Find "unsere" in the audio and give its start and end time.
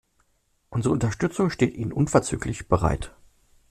0.71-0.93